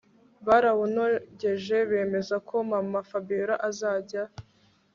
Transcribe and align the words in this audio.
barawunogeje 0.47 1.77
bemeza 1.89 2.35
ko 2.47 2.55
mamaFabiora 2.71 3.55
azajya 3.69 4.23